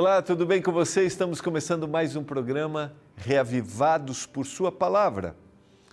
Olá, 0.00 0.22
tudo 0.22 0.46
bem 0.46 0.62
com 0.62 0.70
você? 0.70 1.04
Estamos 1.04 1.40
começando 1.40 1.88
mais 1.88 2.14
um 2.14 2.22
programa 2.22 2.94
Reavivados 3.16 4.26
por 4.26 4.46
Sua 4.46 4.70
Palavra. 4.70 5.34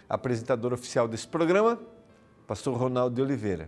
Apresentador 0.07 0.71
oficial 0.73 1.07
desse 1.07 1.27
programa, 1.27 1.81
Pastor 2.45 2.77
Ronaldo 2.77 3.15
de 3.15 3.23
Oliveira, 3.23 3.67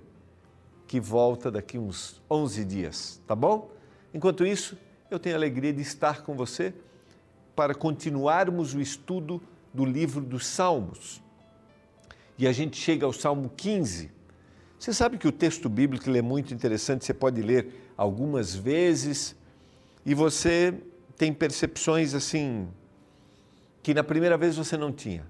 que 0.86 1.00
volta 1.00 1.50
daqui 1.50 1.80
uns 1.80 2.22
11 2.30 2.66
dias, 2.66 3.20
tá 3.26 3.36
bom? 3.36 3.72
Enquanto 4.14 4.46
isso, 4.46 4.78
eu 5.10 5.18
tenho 5.18 5.36
a 5.36 5.40
alegria 5.40 5.74
de 5.74 5.82
estar 5.82 6.22
com 6.22 6.36
você 6.36 6.72
para 7.56 7.74
continuarmos 7.74 8.76
o 8.76 8.80
estudo 8.80 9.42
do 9.74 9.84
livro 9.84 10.22
dos 10.22 10.46
Salmos. 10.46 11.20
E 12.38 12.48
a 12.48 12.52
gente 12.52 12.78
chega 12.80 13.08
ao 13.08 13.12
Salmo 13.12 13.52
15. 13.58 14.12
Você 14.78 14.94
sabe 14.94 15.18
que 15.18 15.28
o 15.28 15.32
texto 15.32 15.68
bíblico 15.68 16.08
é 16.12 16.22
muito 16.22 16.54
interessante, 16.54 17.06
você 17.06 17.14
pode 17.16 17.42
ler 17.42 17.92
algumas 17.98 18.54
vezes 18.54 19.36
e 20.08 20.14
você 20.14 20.74
tem 21.18 21.34
percepções 21.34 22.14
assim 22.14 22.70
que 23.84 23.94
na 23.94 24.06
primeira 24.06 24.38
vez 24.38 24.56
você 24.56 24.78
não 24.78 24.90
tinha. 24.90 25.28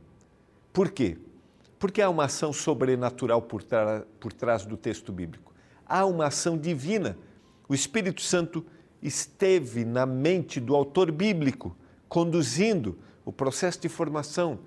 Por 0.72 0.92
quê? 0.92 1.18
Porque 1.80 2.00
há 2.00 2.08
uma 2.08 2.26
ação 2.26 2.54
sobrenatural 2.54 3.42
por, 3.42 3.64
por 4.20 4.32
trás 4.32 4.68
do 4.68 4.78
texto 4.78 5.12
bíblico. 5.12 5.52
Há 5.84 6.06
uma 6.06 6.28
ação 6.28 6.56
divina. 6.56 7.18
O 7.68 7.74
Espírito 7.74 8.22
Santo 8.22 8.64
esteve 9.02 9.84
na 9.84 10.06
mente 10.06 10.60
do 10.60 10.76
autor 10.76 11.12
bíblico, 11.12 11.76
conduzindo 12.08 13.00
o 13.26 13.34
processo 13.34 13.82
de 13.82 13.90
formação, 13.90 14.60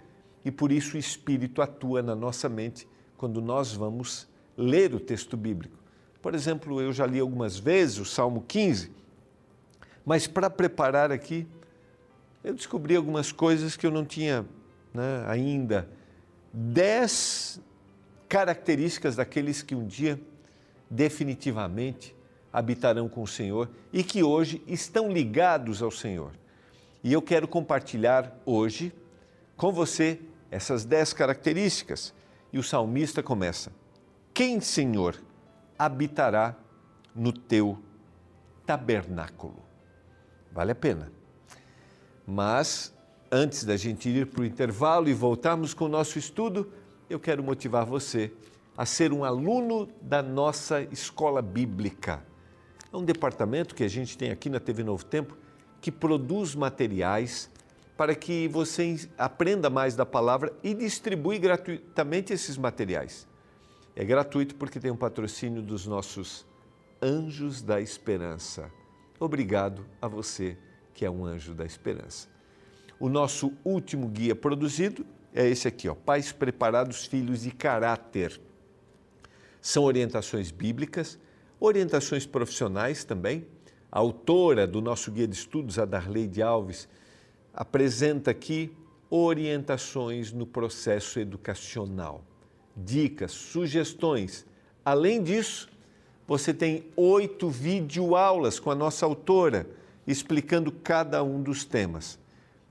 e 0.44 0.50
por 0.50 0.72
isso 0.72 0.96
o 0.96 0.98
Espírito 0.98 1.62
atua 1.62 2.02
na 2.02 2.16
nossa 2.16 2.48
mente 2.48 2.88
quando 3.16 3.40
nós 3.40 3.72
vamos 3.72 4.26
ler 4.56 4.92
o 4.92 4.98
texto 4.98 5.36
bíblico. 5.36 5.78
Por 6.20 6.34
exemplo, 6.34 6.80
eu 6.80 6.92
já 6.92 7.06
li 7.06 7.20
algumas 7.20 7.60
vezes 7.60 7.98
o 7.98 8.04
Salmo 8.04 8.44
15, 8.48 8.98
mas 10.10 10.26
para 10.26 10.50
preparar 10.50 11.12
aqui, 11.12 11.46
eu 12.42 12.52
descobri 12.52 12.96
algumas 12.96 13.30
coisas 13.30 13.76
que 13.76 13.86
eu 13.86 13.92
não 13.92 14.04
tinha 14.04 14.44
né, 14.92 15.24
ainda. 15.28 15.88
Dez 16.52 17.60
características 18.28 19.14
daqueles 19.14 19.62
que 19.62 19.72
um 19.72 19.86
dia 19.86 20.20
definitivamente 20.90 22.12
habitarão 22.52 23.08
com 23.08 23.22
o 23.22 23.26
Senhor 23.28 23.70
e 23.92 24.02
que 24.02 24.20
hoje 24.20 24.60
estão 24.66 25.12
ligados 25.12 25.80
ao 25.80 25.92
Senhor. 25.92 26.32
E 27.04 27.12
eu 27.12 27.22
quero 27.22 27.46
compartilhar 27.46 28.36
hoje 28.44 28.92
com 29.56 29.72
você 29.72 30.18
essas 30.50 30.84
dez 30.84 31.12
características. 31.12 32.12
E 32.52 32.58
o 32.58 32.64
salmista 32.64 33.22
começa: 33.22 33.70
Quem, 34.34 34.60
Senhor, 34.60 35.22
habitará 35.78 36.56
no 37.14 37.32
teu 37.32 37.78
tabernáculo? 38.66 39.69
Vale 40.52 40.72
a 40.72 40.74
pena. 40.74 41.12
Mas, 42.26 42.94
antes 43.30 43.64
da 43.64 43.76
gente 43.76 44.08
ir 44.08 44.26
para 44.26 44.42
o 44.42 44.44
intervalo 44.44 45.08
e 45.08 45.14
voltarmos 45.14 45.74
com 45.74 45.86
o 45.86 45.88
nosso 45.88 46.18
estudo, 46.18 46.72
eu 47.08 47.18
quero 47.18 47.42
motivar 47.42 47.84
você 47.84 48.32
a 48.76 48.86
ser 48.86 49.12
um 49.12 49.24
aluno 49.24 49.88
da 50.00 50.22
nossa 50.22 50.82
escola 50.82 51.42
bíblica. 51.42 52.24
É 52.92 52.96
um 52.96 53.04
departamento 53.04 53.74
que 53.74 53.84
a 53.84 53.88
gente 53.88 54.16
tem 54.16 54.30
aqui 54.30 54.48
na 54.48 54.58
TV 54.58 54.82
Novo 54.82 55.04
Tempo 55.04 55.36
que 55.80 55.90
produz 55.90 56.54
materiais 56.54 57.50
para 57.96 58.14
que 58.14 58.48
você 58.48 59.08
aprenda 59.18 59.68
mais 59.68 59.94
da 59.94 60.06
palavra 60.06 60.52
e 60.62 60.72
distribui 60.72 61.38
gratuitamente 61.38 62.32
esses 62.32 62.56
materiais. 62.56 63.28
É 63.94 64.04
gratuito 64.04 64.54
porque 64.54 64.80
tem 64.80 64.90
um 64.90 64.96
patrocínio 64.96 65.62
dos 65.62 65.86
nossos 65.86 66.46
Anjos 67.02 67.60
da 67.60 67.80
Esperança. 67.80 68.70
Obrigado 69.20 69.86
a 70.02 70.08
você 70.08 70.56
que 70.92 71.04
é 71.04 71.10
um 71.10 71.24
anjo 71.24 71.54
da 71.54 71.64
esperança. 71.64 72.28
O 72.98 73.08
nosso 73.08 73.52
último 73.64 74.08
guia 74.08 74.34
produzido 74.34 75.06
é 75.32 75.46
esse 75.46 75.68
aqui, 75.68 75.88
ó, 75.88 75.94
Pais 75.94 76.32
Preparados, 76.32 77.06
Filhos 77.06 77.42
de 77.42 77.52
Caráter. 77.52 78.40
São 79.60 79.84
orientações 79.84 80.50
bíblicas 80.50 81.16
orientações 81.60 82.24
profissionais 82.24 83.04
também. 83.04 83.46
A 83.92 83.98
autora 83.98 84.66
do 84.66 84.80
nosso 84.80 85.12
guia 85.12 85.28
de 85.28 85.36
estudos, 85.36 85.78
a 85.78 85.84
Darleide 85.84 86.40
Alves, 86.40 86.88
apresenta 87.52 88.30
aqui 88.30 88.74
orientações 89.10 90.32
no 90.32 90.46
processo 90.46 91.20
educacional, 91.20 92.24
dicas, 92.76 93.32
sugestões. 93.32 94.46
Além 94.84 95.22
disso, 95.22 95.68
você 96.30 96.54
tem 96.54 96.84
oito 96.94 97.50
videoaulas 97.50 98.60
com 98.60 98.70
a 98.70 98.74
nossa 98.76 99.04
autora, 99.04 99.66
explicando 100.06 100.70
cada 100.70 101.24
um 101.24 101.42
dos 101.42 101.64
temas. 101.64 102.20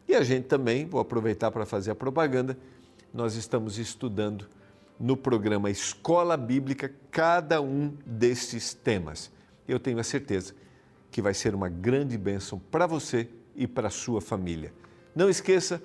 E 0.08 0.16
a 0.16 0.24
gente 0.24 0.46
também, 0.46 0.86
vou 0.86 1.02
aproveitar 1.02 1.52
para 1.52 1.66
fazer 1.66 1.92
a 1.92 1.96
propaganda, 1.96 2.58
nós 3.14 3.36
estamos 3.36 3.78
estudando 3.78 4.48
no 4.98 5.18
programa 5.18 5.70
Escola 5.70 6.38
Bíblica 6.38 6.90
cada 7.12 7.62
um 7.62 7.94
desses 8.06 8.74
temas. 8.74 9.30
Eu 9.68 9.78
tenho 9.78 10.00
a 10.00 10.06
certeza 10.06 10.56
que 11.12 11.22
vai 11.22 11.34
ser 11.34 11.54
uma 11.54 11.68
grande 11.68 12.18
bênção 12.18 12.62
para 12.72 12.88
você 12.88 13.28
e 13.58 13.68
para 13.68 13.90
a 13.90 13.92
sua 13.92 14.22
família. 14.22 14.72
Não 15.14 15.30
esqueça, 15.30 15.84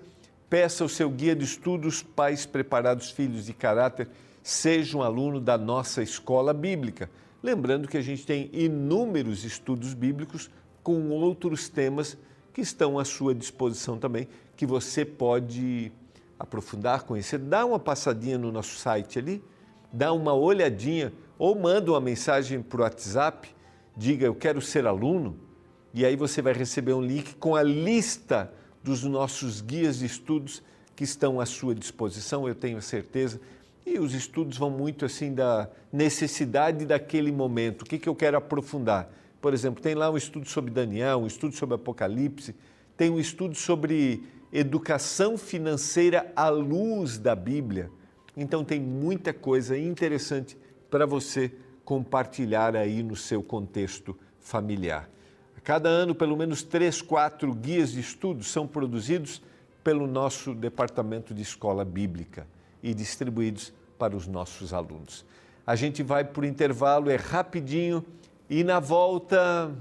peça 0.48 0.84
o 0.84 0.88
seu 0.88 1.10
guia 1.10 1.34
de 1.34 1.44
estudos 1.44 2.04
Pais 2.04 2.46
Preparados 2.46 3.10
Filhos 3.10 3.46
de 3.46 3.52
Caráter, 3.52 4.06
seja 4.44 4.96
um 4.96 5.02
aluno 5.02 5.40
da 5.40 5.58
nossa 5.58 6.04
escola 6.04 6.54
bíblica. 6.54 7.10
Lembrando 7.44 7.86
que 7.86 7.98
a 7.98 8.00
gente 8.00 8.24
tem 8.24 8.48
inúmeros 8.54 9.44
estudos 9.44 9.92
bíblicos 9.92 10.48
com 10.82 11.10
outros 11.10 11.68
temas 11.68 12.16
que 12.54 12.62
estão 12.62 12.98
à 12.98 13.04
sua 13.04 13.34
disposição 13.34 13.98
também, 13.98 14.26
que 14.56 14.64
você 14.64 15.04
pode 15.04 15.92
aprofundar, 16.38 17.02
conhecer, 17.02 17.36
dá 17.36 17.66
uma 17.66 17.78
passadinha 17.78 18.38
no 18.38 18.50
nosso 18.50 18.78
site 18.78 19.18
ali, 19.18 19.44
dá 19.92 20.10
uma 20.10 20.32
olhadinha 20.32 21.12
ou 21.38 21.54
manda 21.54 21.90
uma 21.90 22.00
mensagem 22.00 22.62
para 22.62 22.80
o 22.80 22.82
WhatsApp, 22.82 23.54
diga 23.94 24.24
eu 24.24 24.34
quero 24.34 24.62
ser 24.62 24.86
aluno, 24.86 25.36
e 25.92 26.02
aí 26.02 26.16
você 26.16 26.40
vai 26.40 26.54
receber 26.54 26.94
um 26.94 27.02
link 27.02 27.34
com 27.34 27.54
a 27.54 27.62
lista 27.62 28.50
dos 28.82 29.02
nossos 29.04 29.60
guias 29.60 29.98
de 29.98 30.06
estudos 30.06 30.62
que 30.96 31.04
estão 31.04 31.38
à 31.38 31.44
sua 31.44 31.74
disposição, 31.74 32.48
eu 32.48 32.54
tenho 32.54 32.80
certeza. 32.80 33.38
E 33.86 33.98
os 33.98 34.14
estudos 34.14 34.56
vão 34.56 34.70
muito 34.70 35.04
assim 35.04 35.34
da 35.34 35.68
necessidade 35.92 36.86
daquele 36.86 37.30
momento. 37.30 37.82
O 37.82 37.84
que, 37.84 37.98
que 37.98 38.08
eu 38.08 38.14
quero 38.14 38.38
aprofundar? 38.38 39.10
Por 39.42 39.52
exemplo, 39.52 39.82
tem 39.82 39.94
lá 39.94 40.10
um 40.10 40.16
estudo 40.16 40.48
sobre 40.48 40.70
Daniel, 40.70 41.18
um 41.18 41.26
estudo 41.26 41.54
sobre 41.54 41.74
Apocalipse, 41.74 42.54
tem 42.96 43.10
um 43.10 43.20
estudo 43.20 43.54
sobre 43.54 44.22
educação 44.50 45.36
financeira 45.36 46.32
à 46.34 46.48
luz 46.48 47.18
da 47.18 47.36
Bíblia. 47.36 47.90
Então 48.34 48.64
tem 48.64 48.80
muita 48.80 49.34
coisa 49.34 49.76
interessante 49.76 50.56
para 50.90 51.04
você 51.04 51.52
compartilhar 51.84 52.74
aí 52.74 53.02
no 53.02 53.14
seu 53.14 53.42
contexto 53.42 54.16
familiar. 54.40 55.10
A 55.58 55.60
cada 55.60 55.90
ano, 55.90 56.14
pelo 56.14 56.36
menos 56.38 56.62
três, 56.62 57.02
quatro 57.02 57.52
guias 57.52 57.92
de 57.92 58.00
estudos 58.00 58.46
são 58.50 58.66
produzidos 58.66 59.42
pelo 59.82 60.06
nosso 60.06 60.54
departamento 60.54 61.34
de 61.34 61.42
escola 61.42 61.84
bíblica 61.84 62.46
e 62.84 62.92
distribuídos 62.92 63.72
para 63.98 64.14
os 64.14 64.26
nossos 64.26 64.74
alunos. 64.74 65.24
A 65.66 65.74
gente 65.74 66.02
vai 66.02 66.22
por 66.22 66.44
intervalo, 66.44 67.10
é 67.10 67.16
rapidinho 67.16 68.04
e 68.50 68.62
na 68.62 68.78
volta 68.78 69.74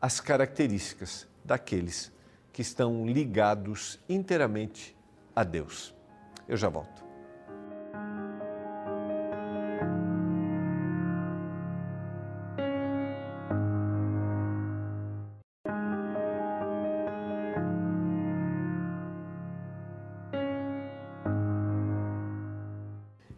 as 0.00 0.18
características 0.18 1.28
daqueles 1.44 2.10
que 2.52 2.62
estão 2.62 3.06
ligados 3.06 4.00
inteiramente 4.08 4.96
a 5.36 5.44
Deus. 5.44 5.94
Eu 6.48 6.56
já 6.56 6.70
volto. 6.70 7.01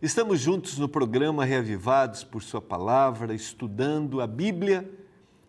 Estamos 0.05 0.39
juntos 0.39 0.77
no 0.77 0.87
programa 0.87 1.47
Reavivados 1.47 2.23
por 2.23 2.43
Sua 2.43 2.61
Palavra, 2.61 3.33
estudando 3.33 4.21
a 4.21 4.27
Bíblia 4.27 4.87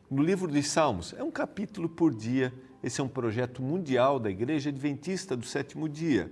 no 0.09 0.23
livro 0.23 0.47
dos 0.49 0.65
Salmos. 0.69 1.13
É 1.17 1.21
um 1.21 1.29
capítulo 1.29 1.89
por 1.89 2.15
dia 2.15 2.53
esse 2.81 3.01
é 3.01 3.03
um 3.03 3.09
projeto 3.09 3.61
mundial 3.61 4.17
da 4.17 4.29
Igreja 4.29 4.69
Adventista 4.69 5.35
do 5.35 5.45
Sétimo 5.45 5.89
Dia. 5.89 6.31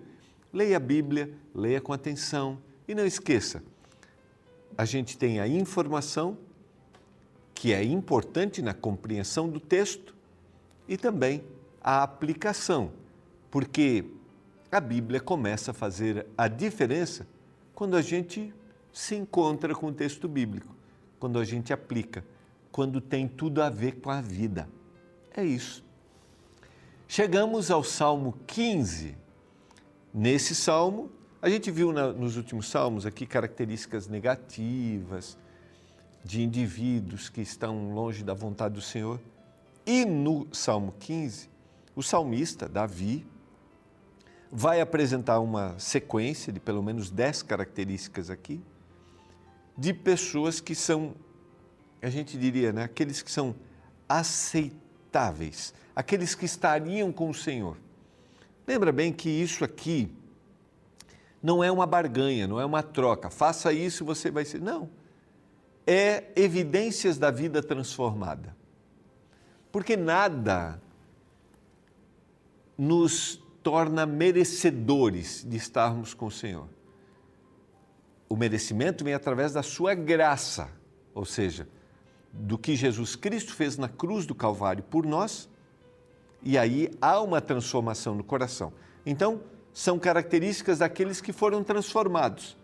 Leia 0.53 0.77
a 0.77 0.79
Bíblia, 0.79 1.33
leia 1.53 1.81
com 1.81 1.91
atenção 1.91 2.59
e 2.87 2.95
não 2.95 3.05
esqueça, 3.05 3.61
a 4.77 4.85
gente 4.85 5.17
tem 5.17 5.41
a 5.41 5.47
informação 5.47 6.37
que 7.53 7.73
é 7.73 7.83
importante 7.83 8.61
na 8.61 8.73
compreensão 8.73 9.49
do 9.49 9.59
texto 9.59 10.15
e 10.87 10.95
também 10.95 11.43
a 11.81 12.03
aplicação, 12.03 12.93
porque 13.51 14.05
a 14.71 14.79
Bíblia 14.79 15.19
começa 15.19 15.71
a 15.71 15.73
fazer 15.73 16.25
a 16.37 16.47
diferença 16.47 17.27
quando 17.73 17.95
a 17.95 18.01
gente 18.01 18.53
se 18.91 19.15
encontra 19.15 19.73
com 19.73 19.87
o 19.87 19.93
texto 19.93 20.27
bíblico, 20.27 20.75
quando 21.19 21.39
a 21.39 21.43
gente 21.43 21.73
aplica, 21.73 22.23
quando 22.71 23.01
tem 23.01 23.27
tudo 23.27 23.61
a 23.61 23.69
ver 23.69 23.93
com 23.99 24.09
a 24.09 24.21
vida. 24.21 24.67
é 25.35 25.43
isso. 25.43 25.83
Chegamos 27.07 27.69
ao 27.69 27.83
Salmo 27.83 28.35
15. 28.47 29.15
Nesse 30.13 30.55
salmo, 30.55 31.11
a 31.41 31.49
gente 31.49 31.69
viu 31.69 31.91
na, 31.91 32.11
nos 32.11 32.37
últimos 32.37 32.67
salmos 32.67 33.05
aqui 33.05 33.25
características 33.25 34.07
negativas 34.07 35.37
de 36.23 36.41
indivíduos 36.41 37.29
que 37.29 37.41
estão 37.41 37.93
longe 37.93 38.23
da 38.23 38.33
vontade 38.33 38.75
do 38.75 38.81
Senhor. 38.81 39.19
E 39.85 40.05
no 40.05 40.47
Salmo 40.51 40.93
15, 40.99 41.49
o 41.95 42.01
salmista, 42.01 42.67
Davi, 42.67 43.25
vai 44.55 44.79
apresentar 44.79 45.39
uma 45.39 45.73
sequência 45.79 46.53
de 46.53 46.59
pelo 46.59 46.83
menos 46.83 47.09
10 47.09 47.41
características 47.41 48.29
aqui 48.29 48.61
de 49.75 49.91
pessoas 49.91 50.59
que 50.59 50.75
são, 50.75 51.15
a 51.99 52.09
gente 52.09 52.37
diria, 52.37 52.71
né, 52.71 52.83
aqueles 52.83 53.23
que 53.23 53.31
são 53.31 53.55
aceitáveis, 54.07 55.73
aqueles 55.95 56.35
que 56.35 56.45
estariam 56.45 57.11
com 57.11 57.31
o 57.31 57.33
Senhor. 57.33 57.75
Lembra 58.67 58.91
bem 58.91 59.11
que 59.11 59.27
isso 59.27 59.65
aqui 59.65 60.15
não 61.41 61.63
é 61.63 61.71
uma 61.71 61.87
barganha, 61.87 62.45
não 62.47 62.59
é 62.59 62.65
uma 62.65 62.83
troca. 62.83 63.31
Faça 63.31 63.73
isso, 63.73 64.05
você 64.05 64.29
vai 64.29 64.45
ser. 64.45 64.61
Não. 64.61 64.87
É 65.85 66.31
evidências 66.35 67.17
da 67.17 67.31
vida 67.31 67.61
transformada. 67.63 68.55
Porque 69.71 69.97
nada 69.97 70.79
nos 72.77 73.42
torna 73.63 74.05
merecedores 74.05 75.43
de 75.47 75.55
estarmos 75.55 76.13
com 76.13 76.25
o 76.25 76.31
Senhor. 76.31 76.67
O 78.27 78.35
merecimento 78.35 79.03
vem 79.03 79.13
através 79.13 79.53
da 79.53 79.63
sua 79.63 79.95
graça, 79.95 80.69
ou 81.15 81.23
seja, 81.23 81.67
do 82.31 82.57
que 82.57 82.75
Jesus 82.75 83.15
Cristo 83.15 83.55
fez 83.55 83.77
na 83.77 83.87
cruz 83.87 84.25
do 84.25 84.35
Calvário 84.35 84.83
por 84.83 85.05
nós, 85.05 85.49
e 86.41 86.57
aí 86.57 86.91
há 87.01 87.21
uma 87.21 87.39
transformação 87.39 88.15
no 88.15 88.23
coração. 88.23 88.73
Então, 89.05 89.41
são 89.71 89.97
características 89.97 90.79
daqueles 90.79 91.21
que 91.21 91.31
foram 91.31 91.63
transformados. 91.63 92.57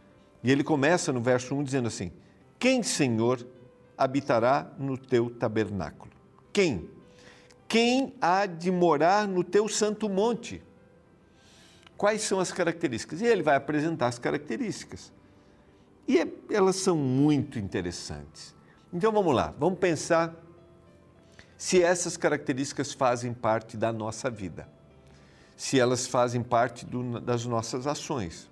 E 0.44 0.52
ele 0.52 0.64
começa 0.64 1.14
no 1.14 1.22
verso 1.22 1.56
1 1.56 1.64
dizendo 1.64 1.88
assim: 1.88 2.12
Quem, 2.58 2.84
Senhor, 2.84 3.46
habitará 3.98 4.72
no 4.78 4.98
teu 4.98 5.30
tabernáculo? 5.30 6.12
Quem? 6.52 6.90
Quem 7.68 8.14
há 8.20 8.46
de 8.46 8.72
morar 8.72 9.28
no 9.28 9.44
teu 9.44 9.68
santo 9.68 10.10
monte? 10.10 10.62
Quais 12.00 12.24
são 12.24 12.40
as 12.40 12.52
características? 12.52 13.22
E 13.22 13.26
ele 13.28 13.44
vai 13.44 13.56
apresentar 13.56 14.08
as 14.08 14.18
características. 14.18 15.14
E 16.08 16.18
é, 16.18 16.28
elas 16.50 16.78
são 16.78 16.98
muito 16.98 17.60
interessantes. 17.60 18.56
Então 18.92 19.12
vamos 19.12 19.36
lá, 19.36 19.54
vamos 19.60 19.78
pensar 19.78 20.34
se 21.56 21.84
essas 21.84 22.18
características 22.18 22.92
fazem 22.94 23.36
parte 23.36 23.78
da 23.78 23.94
nossa 23.94 24.32
vida 24.32 24.68
se 25.60 25.78
elas 25.78 26.08
fazem 26.08 26.42
parte 26.42 26.86
do, 26.86 27.20
das 27.20 27.46
nossas 27.46 27.86
ações. 27.86 28.50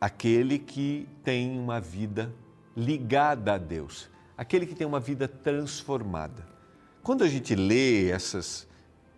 Aquele 0.00 0.58
que 0.58 1.08
tem 1.22 1.56
uma 1.56 1.80
vida 1.80 2.34
ligada 2.76 3.54
a 3.54 3.56
Deus, 3.56 4.10
aquele 4.36 4.66
que 4.66 4.74
tem 4.74 4.84
uma 4.84 4.98
vida 4.98 5.28
transformada. 5.28 6.44
Quando 7.00 7.22
a 7.22 7.28
gente 7.28 7.54
lê 7.54 8.10
essas 8.10 8.66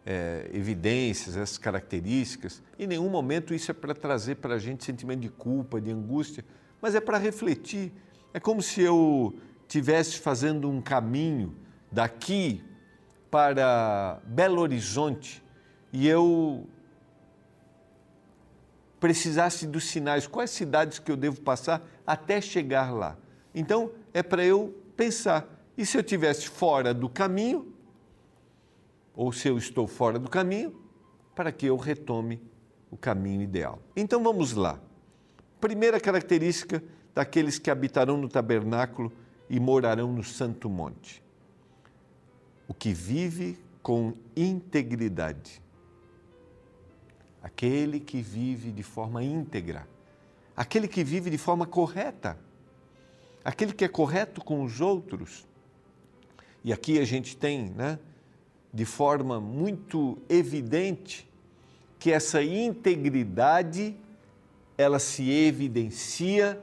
é, 0.04 0.50
evidências, 0.52 1.36
essas 1.36 1.58
características, 1.58 2.62
em 2.78 2.86
nenhum 2.86 3.08
momento 3.08 3.54
isso 3.54 3.70
é 3.70 3.74
para 3.74 3.94
trazer 3.94 4.36
para 4.36 4.54
a 4.54 4.58
gente 4.58 4.84
sentimento 4.84 5.20
de 5.20 5.28
culpa, 5.28 5.80
de 5.80 5.90
angústia, 5.90 6.44
mas 6.80 6.94
é 6.94 7.00
para 7.00 7.18
refletir. 7.18 7.92
É 8.34 8.40
como 8.40 8.60
se 8.60 8.80
eu 8.80 9.34
tivesse 9.68 10.18
fazendo 10.18 10.68
um 10.68 10.80
caminho 10.80 11.54
daqui 11.90 12.62
para 13.30 14.20
Belo 14.24 14.60
Horizonte 14.60 15.42
e 15.92 16.08
eu 16.08 16.66
precisasse 18.98 19.66
dos 19.66 19.84
sinais, 19.84 20.26
quais 20.26 20.50
cidades 20.50 20.98
que 20.98 21.10
eu 21.10 21.16
devo 21.16 21.40
passar 21.40 21.86
até 22.06 22.40
chegar 22.40 22.92
lá. 22.92 23.16
Então, 23.54 23.90
é 24.14 24.22
para 24.22 24.44
eu 24.44 24.74
pensar. 24.96 25.48
E 25.76 25.84
se 25.84 25.96
eu 25.96 26.02
estivesse 26.02 26.48
fora 26.48 26.94
do 26.94 27.08
caminho, 27.08 27.71
ou 29.14 29.32
se 29.32 29.48
eu 29.48 29.58
estou 29.58 29.86
fora 29.86 30.18
do 30.18 30.28
caminho, 30.28 30.74
para 31.34 31.52
que 31.52 31.66
eu 31.66 31.76
retome 31.76 32.40
o 32.90 32.96
caminho 32.96 33.42
ideal. 33.42 33.80
Então 33.96 34.22
vamos 34.22 34.52
lá. 34.52 34.80
Primeira 35.60 36.00
característica 36.00 36.82
daqueles 37.14 37.58
que 37.58 37.70
habitarão 37.70 38.16
no 38.16 38.28
tabernáculo 38.28 39.12
e 39.48 39.58
morarão 39.60 40.12
no 40.12 40.24
santo 40.24 40.68
monte: 40.68 41.22
o 42.66 42.74
que 42.74 42.92
vive 42.92 43.58
com 43.82 44.14
integridade 44.36 45.62
aquele 47.42 47.98
que 47.98 48.22
vive 48.22 48.70
de 48.70 48.82
forma 48.82 49.22
íntegra, 49.22 49.88
aquele 50.56 50.86
que 50.86 51.02
vive 51.02 51.28
de 51.28 51.38
forma 51.38 51.66
correta, 51.66 52.38
aquele 53.44 53.72
que 53.72 53.84
é 53.84 53.88
correto 53.88 54.42
com 54.42 54.62
os 54.62 54.80
outros. 54.80 55.46
E 56.62 56.72
aqui 56.72 57.00
a 57.00 57.04
gente 57.04 57.36
tem, 57.36 57.70
né, 57.70 57.98
de 58.72 58.84
forma 58.84 59.40
muito 59.40 60.18
evidente, 60.28 61.28
que 61.98 62.10
essa 62.10 62.42
integridade 62.42 63.96
ela 64.76 64.98
se 64.98 65.30
evidencia 65.30 66.60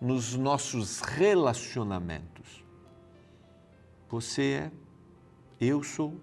nos 0.00 0.36
nossos 0.36 1.00
relacionamentos. 1.00 2.64
Você 4.08 4.70
é, 4.70 4.72
eu 5.60 5.82
sou 5.82 6.20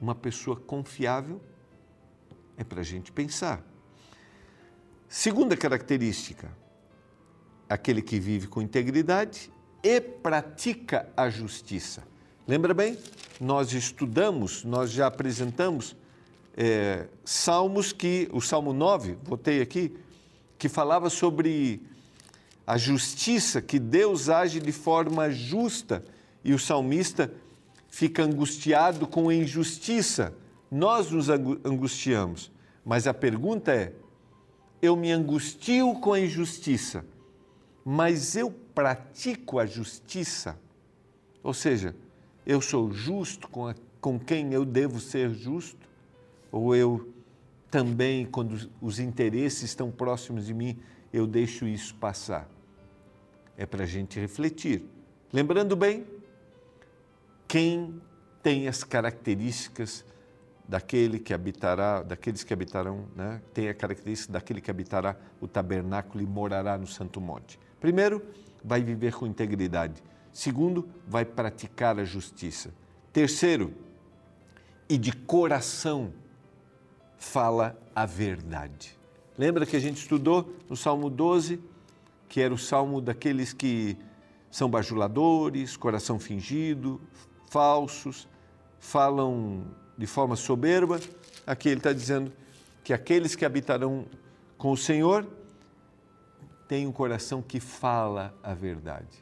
uma 0.00 0.14
pessoa 0.14 0.56
confiável 0.56 1.40
é 2.56 2.64
para 2.64 2.80
a 2.80 2.84
gente 2.84 3.10
pensar. 3.10 3.64
Segunda 5.08 5.56
característica, 5.56 6.50
aquele 7.68 8.02
que 8.02 8.18
vive 8.18 8.46
com 8.46 8.60
integridade 8.60 9.52
e 9.82 10.00
pratica 10.00 11.10
a 11.16 11.28
justiça. 11.28 12.02
Lembra 12.46 12.74
bem? 12.74 12.98
Nós 13.40 13.72
estudamos, 13.72 14.64
nós 14.64 14.90
já 14.90 15.06
apresentamos 15.06 15.96
é, 16.56 17.06
salmos 17.24 17.92
que, 17.92 18.28
o 18.32 18.40
Salmo 18.40 18.72
9, 18.72 19.16
botei 19.26 19.60
aqui, 19.60 19.96
que 20.58 20.68
falava 20.68 21.10
sobre 21.10 21.80
a 22.66 22.76
justiça, 22.76 23.60
que 23.60 23.78
Deus 23.78 24.28
age 24.28 24.60
de 24.60 24.72
forma 24.72 25.30
justa 25.30 26.04
e 26.44 26.52
o 26.52 26.58
salmista 26.58 27.32
fica 27.88 28.22
angustiado 28.22 29.06
com 29.06 29.28
a 29.28 29.34
injustiça 29.34 30.34
nós 30.72 31.10
nos 31.10 31.28
angustiamos, 31.28 32.50
mas 32.82 33.06
a 33.06 33.12
pergunta 33.12 33.74
é: 33.74 33.92
eu 34.80 34.96
me 34.96 35.12
angustio 35.12 35.92
com 35.96 36.14
a 36.14 36.20
injustiça, 36.20 37.04
mas 37.84 38.34
eu 38.36 38.50
pratico 38.74 39.58
a 39.58 39.66
justiça? 39.66 40.58
Ou 41.42 41.52
seja, 41.52 41.94
eu 42.46 42.60
sou 42.60 42.92
justo 42.92 43.48
com, 43.48 43.68
a, 43.68 43.74
com 44.00 44.18
quem 44.18 44.52
eu 44.52 44.64
devo 44.64 45.00
ser 45.00 45.30
justo? 45.30 45.88
Ou 46.50 46.74
eu 46.74 47.12
também, 47.70 48.26
quando 48.26 48.70
os 48.80 48.98
interesses 48.98 49.62
estão 49.62 49.90
próximos 49.90 50.46
de 50.46 50.54
mim, 50.54 50.78
eu 51.12 51.26
deixo 51.26 51.66
isso 51.66 51.94
passar? 51.94 52.48
É 53.56 53.64
para 53.64 53.84
a 53.84 53.86
gente 53.86 54.18
refletir. 54.18 54.84
Lembrando 55.32 55.74
bem, 55.74 56.06
quem 57.46 58.00
tem 58.42 58.66
as 58.66 58.82
características 58.82 60.04
daquele 60.68 61.18
que 61.18 61.34
habitará, 61.34 62.02
daqueles 62.02 62.42
que 62.42 62.52
habitarão, 62.52 63.06
né, 63.14 63.40
tem 63.52 63.68
a 63.68 63.74
característica 63.74 64.32
daquele 64.32 64.60
que 64.60 64.70
habitará 64.70 65.16
o 65.40 65.46
tabernáculo 65.46 66.22
e 66.22 66.26
morará 66.26 66.78
no 66.78 66.86
santo 66.86 67.20
monte. 67.20 67.58
Primeiro, 67.80 68.22
vai 68.64 68.82
viver 68.82 69.14
com 69.14 69.26
integridade. 69.26 70.02
Segundo, 70.32 70.88
vai 71.06 71.24
praticar 71.24 71.98
a 71.98 72.04
justiça. 72.04 72.72
Terceiro, 73.12 73.74
e 74.88 74.96
de 74.96 75.12
coração 75.12 76.12
fala 77.18 77.78
a 77.94 78.04
verdade. 78.04 78.98
Lembra 79.38 79.64
que 79.64 79.76
a 79.76 79.80
gente 79.80 79.98
estudou 79.98 80.54
no 80.68 80.76
Salmo 80.76 81.08
12, 81.08 81.60
que 82.28 82.40
era 82.40 82.52
o 82.52 82.58
salmo 82.58 83.00
daqueles 83.00 83.52
que 83.52 83.96
são 84.50 84.68
bajuladores, 84.68 85.76
coração 85.76 86.18
fingido, 86.18 87.00
falsos, 87.50 88.28
falam 88.78 89.64
de 89.96 90.06
forma 90.06 90.36
soberba. 90.36 91.00
Aqui 91.46 91.68
ele 91.68 91.78
está 91.78 91.92
dizendo 91.92 92.32
que 92.82 92.92
aqueles 92.92 93.34
que 93.34 93.44
habitarão 93.44 94.06
com 94.58 94.72
o 94.72 94.76
Senhor 94.76 95.26
têm 96.68 96.86
um 96.86 96.92
coração 96.92 97.40
que 97.40 97.60
fala 97.60 98.34
a 98.42 98.52
verdade. 98.52 99.21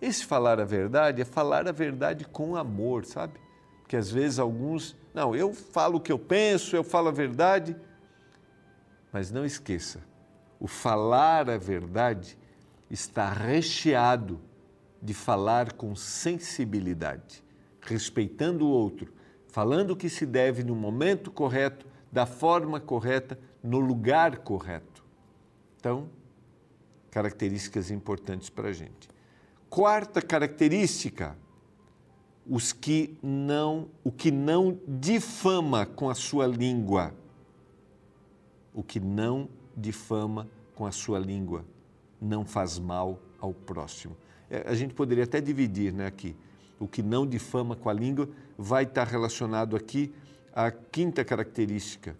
Esse 0.00 0.24
falar 0.24 0.60
a 0.60 0.64
verdade 0.64 1.22
é 1.22 1.24
falar 1.24 1.66
a 1.68 1.72
verdade 1.72 2.24
com 2.24 2.56
amor, 2.56 3.04
sabe? 3.04 3.40
Porque 3.80 3.96
às 3.96 4.10
vezes 4.10 4.38
alguns, 4.38 4.96
não, 5.14 5.34
eu 5.34 5.54
falo 5.54 5.98
o 5.98 6.00
que 6.00 6.12
eu 6.12 6.18
penso, 6.18 6.76
eu 6.76 6.84
falo 6.84 7.08
a 7.08 7.12
verdade, 7.12 7.76
mas 9.12 9.30
não 9.30 9.44
esqueça, 9.44 10.00
o 10.60 10.66
falar 10.66 11.48
a 11.48 11.56
verdade 11.56 12.36
está 12.90 13.32
recheado 13.32 14.40
de 15.00 15.14
falar 15.14 15.72
com 15.72 15.94
sensibilidade 15.94 17.46
respeitando 17.86 18.66
o 18.66 18.70
outro, 18.70 19.12
falando 19.48 19.92
o 19.92 19.96
que 19.96 20.08
se 20.08 20.26
deve 20.26 20.62
no 20.62 20.74
momento 20.74 21.30
correto, 21.30 21.86
da 22.10 22.26
forma 22.26 22.80
correta, 22.80 23.38
no 23.62 23.78
lugar 23.78 24.38
correto. 24.38 25.04
Então, 25.78 26.08
características 27.10 27.90
importantes 27.90 28.48
para 28.50 28.68
a 28.68 28.72
gente. 28.72 29.08
Quarta 29.76 30.22
característica, 30.22 31.36
os 32.48 32.72
que 32.72 33.18
não, 33.22 33.90
o 34.02 34.10
que 34.10 34.30
não 34.30 34.80
difama 34.88 35.84
com 35.84 36.08
a 36.08 36.14
sua 36.14 36.46
língua. 36.46 37.12
O 38.72 38.82
que 38.82 38.98
não 38.98 39.50
difama 39.76 40.48
com 40.74 40.86
a 40.86 40.90
sua 40.90 41.18
língua 41.18 41.62
não 42.18 42.42
faz 42.46 42.78
mal 42.78 43.20
ao 43.38 43.52
próximo. 43.52 44.16
É, 44.50 44.64
a 44.66 44.74
gente 44.74 44.94
poderia 44.94 45.24
até 45.24 45.42
dividir 45.42 45.92
né, 45.92 46.06
aqui. 46.06 46.34
O 46.80 46.88
que 46.88 47.02
não 47.02 47.26
difama 47.26 47.76
com 47.76 47.90
a 47.90 47.92
língua 47.92 48.30
vai 48.56 48.84
estar 48.84 49.06
relacionado 49.06 49.76
aqui 49.76 50.10
à 50.54 50.70
quinta 50.70 51.22
característica. 51.22 52.16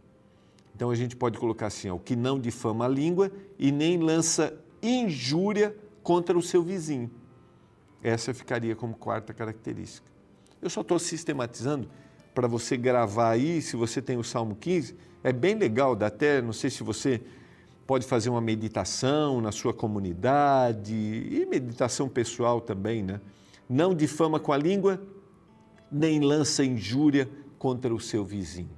Então 0.74 0.90
a 0.90 0.94
gente 0.94 1.16
pode 1.16 1.38
colocar 1.38 1.68
assim: 1.68 1.88
ó, 1.88 1.94
o 1.94 2.00
que 2.00 2.16
não 2.16 2.38
difama 2.38 2.84
a 2.84 2.88
língua 2.88 3.32
e 3.58 3.72
nem 3.72 3.96
lança 3.96 4.54
injúria 4.82 5.74
contra 6.02 6.36
o 6.36 6.42
seu 6.42 6.62
vizinho. 6.62 7.10
Essa 8.02 8.32
ficaria 8.32 8.76
como 8.76 8.94
quarta 8.94 9.32
característica. 9.32 10.06
Eu 10.60 10.70
só 10.70 10.80
estou 10.80 10.98
sistematizando 10.98 11.88
para 12.34 12.46
você 12.46 12.76
gravar 12.76 13.30
aí, 13.30 13.62
se 13.62 13.76
você 13.76 14.02
tem 14.02 14.16
o 14.16 14.24
Salmo 14.24 14.54
15, 14.56 14.96
é 15.24 15.32
bem 15.32 15.54
legal, 15.54 15.96
dá 15.96 16.08
até, 16.08 16.42
não 16.42 16.52
sei 16.52 16.70
se 16.70 16.82
você 16.82 17.22
pode 17.86 18.06
fazer 18.06 18.28
uma 18.28 18.40
meditação 18.40 19.40
na 19.40 19.52
sua 19.52 19.72
comunidade 19.72 20.94
e 20.94 21.46
meditação 21.46 22.08
pessoal 22.08 22.60
também, 22.60 23.02
né? 23.02 23.20
Não 23.68 23.94
difama 23.94 24.38
com 24.40 24.52
a 24.52 24.56
língua, 24.56 25.00
nem 25.90 26.20
lança 26.20 26.64
injúria 26.64 27.28
contra 27.58 27.94
o 27.94 28.00
seu 28.00 28.24
vizinho. 28.24 28.76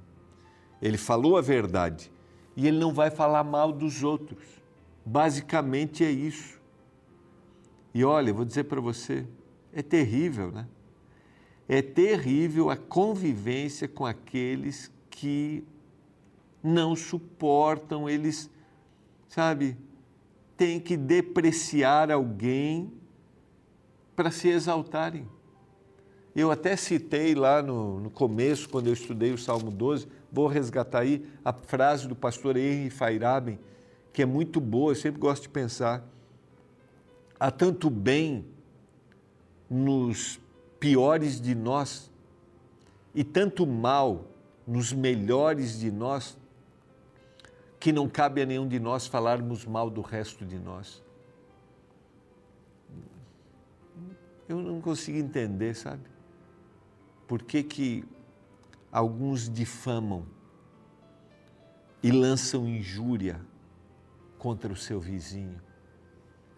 Ele 0.81 0.97
falou 0.97 1.37
a 1.37 1.41
verdade 1.41 2.11
e 2.55 2.67
ele 2.67 2.77
não 2.77 2.93
vai 2.93 3.09
falar 3.09 3.43
mal 3.43 3.71
dos 3.71 4.03
outros. 4.03 4.43
Basicamente 5.05 6.03
é 6.03 6.11
isso. 6.11 6.58
E 7.93 8.03
olha, 8.03 8.33
vou 8.33 8.45
dizer 8.45 8.65
para 8.65 8.79
você, 8.79 9.25
é 9.73 9.81
terrível, 9.81 10.51
né? 10.51 10.67
É 11.67 11.81
terrível 11.81 12.69
a 12.69 12.77
convivência 12.77 13.87
com 13.87 14.05
aqueles 14.05 14.91
que 15.09 15.63
não 16.63 16.95
suportam, 16.95 18.09
eles, 18.09 18.49
sabe, 19.27 19.77
têm 20.57 20.79
que 20.79 20.97
depreciar 20.97 22.11
alguém 22.11 22.91
para 24.15 24.31
se 24.31 24.49
exaltarem. 24.49 25.27
Eu 26.35 26.51
até 26.51 26.75
citei 26.75 27.33
lá 27.33 27.61
no, 27.61 27.99
no, 27.99 28.09
começo, 28.09 28.69
quando 28.69 28.87
eu 28.87 28.93
estudei 28.93 29.31
o 29.31 29.37
Salmo 29.37 29.71
12, 29.71 30.07
vou 30.31 30.47
resgatar 30.47 30.99
aí 30.99 31.25
a 31.43 31.51
frase 31.53 32.07
do 32.07 32.15
pastor 32.15 32.57
Henry 32.57 32.89
Feiraben, 32.89 33.59
que 34.11 34.21
é 34.21 34.25
muito 34.25 34.59
boa, 34.59 34.91
eu 34.91 34.95
sempre 34.95 35.19
gosto 35.19 35.43
de 35.43 35.49
pensar. 35.49 36.05
Há 37.39 37.49
tanto 37.49 37.89
bem 37.89 38.45
nos 39.69 40.39
piores 40.79 41.39
de 41.39 41.55
nós 41.55 42.11
e 43.13 43.23
tanto 43.23 43.65
mal 43.65 44.25
nos 44.67 44.91
melhores 44.91 45.79
de 45.79 45.91
nós 45.91 46.37
que 47.79 47.91
não 47.91 48.09
cabe 48.09 48.41
a 48.41 48.45
nenhum 48.45 48.67
de 48.67 48.79
nós 48.79 49.07
falarmos 49.07 49.65
mal 49.65 49.89
do 49.89 50.01
resto 50.01 50.45
de 50.45 50.59
nós. 50.59 51.01
Eu 54.47 54.59
não 54.61 54.81
consigo 54.81 55.17
entender, 55.17 55.75
sabe? 55.75 56.03
Por 57.27 57.43
que, 57.43 57.63
que 57.63 58.03
alguns 58.91 59.47
difamam 59.47 60.25
e 62.01 62.11
lançam 62.11 62.67
injúria 62.67 63.39
contra 64.37 64.71
o 64.71 64.75
seu 64.75 64.99
vizinho, 64.99 65.61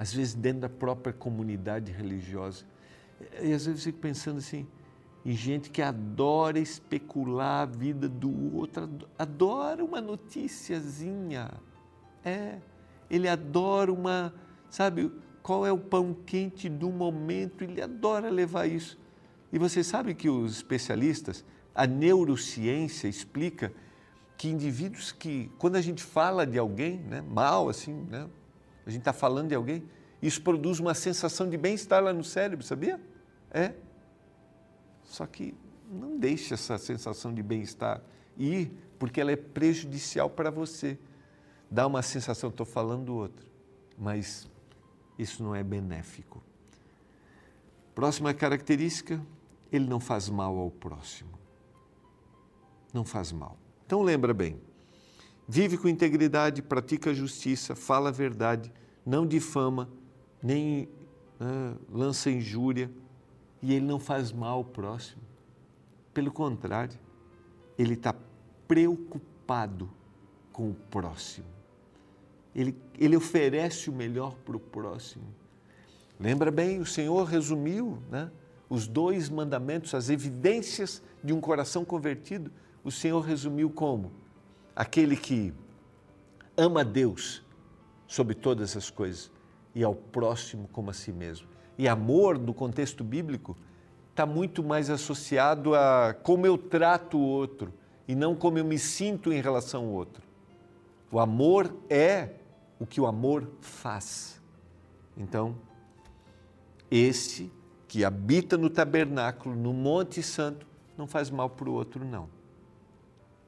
às 0.01 0.11
vezes 0.11 0.33
dentro 0.33 0.61
da 0.61 0.69
própria 0.69 1.13
comunidade 1.13 1.91
religiosa. 1.91 2.65
E 3.39 3.53
às 3.53 3.67
vezes 3.67 3.85
eu 3.85 3.91
fico 3.91 3.99
pensando 3.99 4.39
assim, 4.39 4.65
em 5.23 5.35
gente 5.35 5.69
que 5.69 5.79
adora 5.79 6.57
especular 6.57 7.61
a 7.61 7.65
vida 7.67 8.09
do 8.09 8.55
outro, 8.55 8.89
adora 9.15 9.85
uma 9.85 10.01
noticiazinha. 10.01 11.51
É, 12.25 12.57
ele 13.11 13.27
adora 13.27 13.93
uma, 13.93 14.33
sabe, 14.71 15.11
qual 15.43 15.67
é 15.67 15.71
o 15.71 15.77
pão 15.77 16.15
quente 16.25 16.67
do 16.67 16.89
momento, 16.89 17.63
ele 17.63 17.79
adora 17.79 18.27
levar 18.27 18.65
isso. 18.65 18.97
E 19.53 19.59
você 19.59 19.83
sabe 19.83 20.15
que 20.15 20.31
os 20.31 20.53
especialistas, 20.53 21.45
a 21.75 21.85
neurociência 21.85 23.07
explica 23.07 23.71
que 24.35 24.49
indivíduos 24.49 25.11
que, 25.11 25.51
quando 25.59 25.75
a 25.75 25.81
gente 25.81 26.01
fala 26.01 26.43
de 26.43 26.57
alguém, 26.57 26.97
né, 26.97 27.21
mal 27.21 27.69
assim, 27.69 27.93
né, 28.09 28.27
a 28.85 28.89
gente 28.89 29.01
está 29.01 29.13
falando 29.13 29.49
de 29.49 29.55
alguém, 29.55 29.83
isso 30.21 30.41
produz 30.41 30.79
uma 30.79 30.93
sensação 30.93 31.49
de 31.49 31.57
bem-estar 31.57 32.03
lá 32.03 32.13
no 32.13 32.23
cérebro, 32.23 32.65
sabia? 32.65 32.99
É. 33.51 33.73
Só 35.03 35.25
que 35.25 35.53
não 35.89 36.17
deixe 36.17 36.53
essa 36.53 36.77
sensação 36.77 37.33
de 37.33 37.43
bem-estar 37.43 38.01
ir, 38.37 38.71
porque 38.97 39.19
ela 39.19 39.31
é 39.31 39.35
prejudicial 39.35 40.29
para 40.29 40.49
você. 40.49 40.97
Dá 41.69 41.87
uma 41.87 42.01
sensação, 42.01 42.49
estou 42.49 42.65
falando 42.65 43.05
do 43.05 43.15
outro, 43.15 43.45
mas 43.97 44.47
isso 45.17 45.43
não 45.43 45.55
é 45.55 45.63
benéfico. 45.63 46.41
Próxima 47.95 48.33
característica, 48.33 49.21
ele 49.71 49.87
não 49.87 49.99
faz 49.99 50.29
mal 50.29 50.57
ao 50.57 50.71
próximo. 50.71 51.31
Não 52.93 53.05
faz 53.05 53.31
mal. 53.31 53.57
Então 53.85 54.01
lembra 54.01 54.33
bem, 54.33 54.59
vive 55.51 55.77
com 55.77 55.89
integridade, 55.89 56.61
pratica 56.61 57.09
a 57.09 57.13
justiça, 57.13 57.75
fala 57.75 58.07
a 58.07 58.11
verdade, 58.11 58.71
não 59.05 59.27
difama, 59.27 59.89
nem 60.41 60.85
uh, 61.41 61.77
lança 61.91 62.31
injúria, 62.31 62.89
e 63.61 63.73
ele 63.73 63.85
não 63.85 63.99
faz 63.99 64.31
mal 64.31 64.59
ao 64.59 64.63
próximo. 64.63 65.21
Pelo 66.13 66.31
contrário, 66.31 66.97
ele 67.77 67.95
está 67.95 68.15
preocupado 68.65 69.91
com 70.53 70.69
o 70.69 70.73
próximo. 70.73 71.47
Ele, 72.55 72.73
ele 72.97 73.17
oferece 73.17 73.89
o 73.89 73.93
melhor 73.93 74.35
para 74.45 74.55
o 74.55 74.59
próximo. 74.59 75.35
Lembra 76.17 76.49
bem, 76.49 76.79
o 76.79 76.85
Senhor 76.85 77.25
resumiu 77.25 78.01
né, 78.09 78.31
os 78.69 78.87
dois 78.87 79.27
mandamentos, 79.27 79.93
as 79.93 80.09
evidências 80.09 81.03
de 81.21 81.33
um 81.33 81.41
coração 81.41 81.83
convertido. 81.83 82.49
O 82.85 82.91
Senhor 82.91 83.19
resumiu 83.19 83.69
como? 83.69 84.20
Aquele 84.75 85.15
que 85.17 85.53
ama 86.57 86.83
Deus 86.83 87.43
sobre 88.07 88.35
todas 88.35 88.75
as 88.75 88.89
coisas 88.89 89.31
e 89.73 89.83
ao 89.83 89.95
próximo 89.95 90.67
como 90.71 90.89
a 90.89 90.93
si 90.93 91.11
mesmo. 91.11 91.47
E 91.77 91.87
amor, 91.87 92.37
no 92.37 92.53
contexto 92.53 93.03
bíblico, 93.03 93.57
está 94.09 94.25
muito 94.25 94.63
mais 94.63 94.89
associado 94.89 95.73
a 95.73 96.13
como 96.13 96.45
eu 96.45 96.57
trato 96.57 97.17
o 97.17 97.21
outro 97.21 97.73
e 98.07 98.13
não 98.13 98.35
como 98.35 98.57
eu 98.57 98.65
me 98.65 98.77
sinto 98.77 99.31
em 99.31 99.41
relação 99.41 99.85
ao 99.85 99.89
outro. 99.89 100.23
O 101.11 101.19
amor 101.19 101.73
é 101.89 102.29
o 102.79 102.85
que 102.85 102.99
o 102.99 103.05
amor 103.05 103.49
faz. 103.61 104.41
Então, 105.15 105.55
esse 106.89 107.51
que 107.87 108.03
habita 108.03 108.57
no 108.57 108.69
tabernáculo, 108.69 109.55
no 109.55 109.73
Monte 109.73 110.21
Santo, 110.23 110.65
não 110.97 111.07
faz 111.07 111.29
mal 111.29 111.49
para 111.49 111.69
o 111.69 111.73
outro, 111.73 112.05
não. 112.05 112.29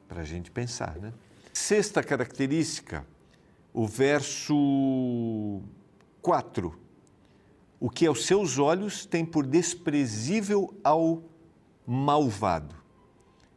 Para 0.08 0.22
a 0.22 0.26
gente 0.26 0.52
pensar, 0.52 0.98
né? 0.98 1.14
Sexta 1.52 2.04
característica, 2.04 3.06
o 3.74 3.88
verso 3.88 5.62
4 6.22 6.84
o 7.84 7.90
que 7.90 8.08
aos 8.08 8.26
seus 8.26 8.60
olhos 8.60 9.06
tem 9.06 9.26
por 9.26 9.46
desprezível 9.46 10.74
ao 10.82 11.22
malvado. 11.86 12.74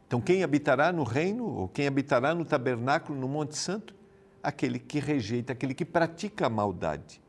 Então, 0.05 0.19
quem 0.19 0.43
habitará 0.43 0.91
no 0.91 1.03
reino, 1.03 1.45
ou 1.45 1.69
quem 1.69 1.87
habitará 1.87 2.35
no 2.35 2.43
tabernáculo, 2.43 3.17
no 3.17 3.25
Monte 3.25 3.55
Santo? 3.55 3.95
Aquele 4.43 4.79
que 4.79 4.99
rejeita, 4.99 5.53
aquele 5.53 5.73
que 5.73 5.85
pratica 5.85 6.47
a 6.47 6.49
maldade. 6.49 7.21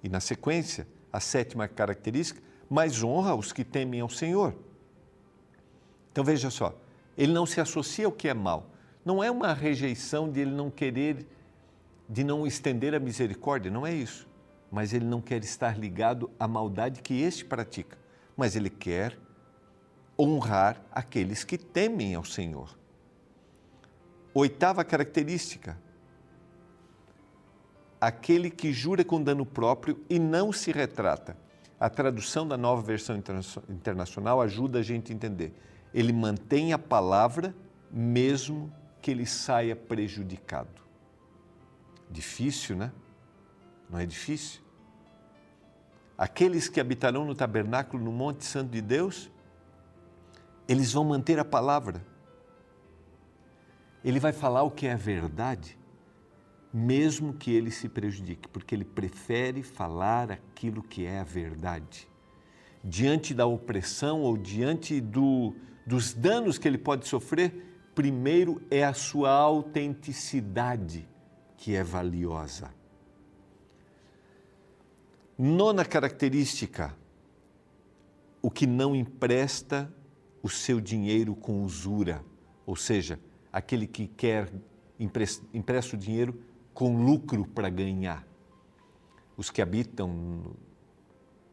E 0.00 0.08
na 0.08 0.20
sequência, 0.20 0.86
a 1.12 1.18
sétima 1.18 1.66
característica, 1.66 2.40
mais 2.70 3.02
honra 3.02 3.34
os 3.34 3.52
que 3.52 3.64
temem 3.64 4.00
ao 4.00 4.08
Senhor. 4.08 4.54
Então 6.12 6.22
veja 6.22 6.50
só, 6.50 6.72
ele 7.16 7.32
não 7.32 7.46
se 7.46 7.60
associa 7.60 8.06
ao 8.06 8.12
que 8.12 8.28
é 8.28 8.34
mal. 8.34 8.70
Não 9.04 9.22
é 9.22 9.30
uma 9.30 9.52
rejeição 9.52 10.30
de 10.30 10.40
ele 10.40 10.50
não 10.50 10.70
querer, 10.70 11.26
de 12.08 12.24
não 12.24 12.46
estender 12.46 12.94
a 12.94 13.00
misericórdia, 13.00 13.70
não 13.70 13.86
é 13.86 13.92
isso 13.92 14.26
mas 14.74 14.92
ele 14.92 15.04
não 15.04 15.20
quer 15.20 15.44
estar 15.44 15.78
ligado 15.78 16.28
à 16.36 16.48
maldade 16.48 17.00
que 17.00 17.22
este 17.22 17.44
pratica, 17.44 17.96
mas 18.36 18.56
ele 18.56 18.68
quer 18.68 19.16
honrar 20.18 20.82
aqueles 20.90 21.44
que 21.44 21.56
temem 21.56 22.16
ao 22.16 22.24
Senhor. 22.24 22.76
Oitava 24.34 24.84
característica: 24.84 25.78
aquele 28.00 28.50
que 28.50 28.72
jura 28.72 29.04
com 29.04 29.22
dano 29.22 29.46
próprio 29.46 30.04
e 30.10 30.18
não 30.18 30.50
se 30.50 30.72
retrata. 30.72 31.36
A 31.78 31.88
tradução 31.88 32.46
da 32.46 32.56
nova 32.56 32.82
versão 32.82 33.16
internacional 33.68 34.40
ajuda 34.40 34.80
a 34.80 34.82
gente 34.82 35.12
a 35.12 35.14
entender. 35.14 35.54
Ele 35.94 36.12
mantém 36.12 36.72
a 36.72 36.78
palavra 36.78 37.54
mesmo 37.90 38.72
que 39.00 39.12
ele 39.12 39.24
saia 39.24 39.76
prejudicado. 39.76 40.82
Difícil, 42.10 42.74
né? 42.74 42.92
Não 43.88 44.00
é 44.00 44.04
difícil? 44.04 44.60
Aqueles 46.18 46.68
que 46.68 46.80
habitarão 46.80 47.24
no 47.24 47.34
tabernáculo 47.34 48.02
no 48.02 48.10
Monte 48.10 48.44
Santo 48.44 48.70
de 48.70 48.80
Deus, 48.80 49.30
eles 50.66 50.92
vão 50.92 51.04
manter 51.04 51.38
a 51.38 51.44
palavra. 51.44 52.04
Ele 54.04 54.18
vai 54.18 54.32
falar 54.32 54.62
o 54.64 54.70
que 54.70 54.86
é 54.86 54.96
verdade, 54.96 55.78
mesmo 56.72 57.34
que 57.34 57.52
ele 57.52 57.70
se 57.70 57.88
prejudique, 57.88 58.48
porque 58.48 58.74
ele 58.74 58.84
prefere 58.84 59.62
falar 59.62 60.32
aquilo 60.32 60.82
que 60.82 61.06
é 61.06 61.20
a 61.20 61.24
verdade. 61.24 62.08
Diante 62.82 63.32
da 63.32 63.46
opressão 63.46 64.20
ou 64.20 64.36
diante 64.36 65.00
do, 65.00 65.54
dos 65.86 66.12
danos 66.12 66.58
que 66.58 66.66
ele 66.66 66.78
pode 66.78 67.06
sofrer, 67.06 67.52
primeiro 67.94 68.60
é 68.70 68.84
a 68.84 68.92
sua 68.92 69.30
autenticidade 69.30 71.08
que 71.56 71.74
é 71.74 71.82
valiosa. 71.82 72.70
Nona 75.38 75.84
característica: 75.84 76.94
o 78.40 78.50
que 78.50 78.66
não 78.66 78.94
empresta 78.94 79.92
o 80.42 80.48
seu 80.48 80.80
dinheiro 80.80 81.34
com 81.34 81.62
usura, 81.64 82.24
ou 82.66 82.76
seja, 82.76 83.18
aquele 83.52 83.86
que 83.86 84.06
quer 84.06 84.52
empresta 84.98 85.96
o 85.96 85.98
dinheiro 85.98 86.38
com 86.72 87.04
lucro 87.04 87.46
para 87.46 87.70
ganhar. 87.70 88.26
Os 89.36 89.50
que 89.50 89.62
habitam 89.62 90.54